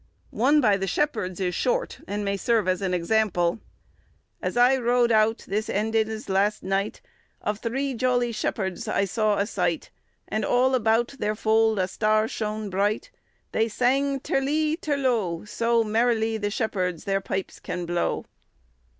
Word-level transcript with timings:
One 0.33 0.61
by 0.61 0.77
the 0.77 0.87
Shepherds 0.87 1.39
is 1.39 1.53
short, 1.53 1.99
and 2.07 2.25
may 2.25 2.35
serve 2.35 2.67
as 2.67 2.81
an 2.81 2.91
example. 2.91 3.59
"As 4.41 4.57
I 4.57 4.77
out 4.77 4.81
rode 4.83 5.37
this 5.45 5.69
endenes 5.69 6.27
(last) 6.27 6.63
night, 6.63 7.01
Of 7.39 7.59
thre 7.59 7.93
ioli 7.93 8.33
sheppardes 8.33 8.87
I 8.87 9.05
saw 9.05 9.37
a 9.37 9.45
sight, 9.45 9.91
And 10.27 10.43
all 10.43 10.73
a 10.73 10.79
bowte 10.79 11.19
there 11.19 11.35
fold 11.35 11.77
a 11.77 11.87
star 11.87 12.27
shone 12.27 12.71
bright, 12.71 13.11
They 13.51 13.67
sange 13.67 14.23
terli 14.23 14.75
terlow, 14.75 15.47
So 15.47 15.83
mereli 15.83 16.41
the 16.41 16.49
sheppards 16.49 17.03
ther 17.03 17.21
pipes 17.21 17.59
can 17.59 17.85
blow." 17.85 18.25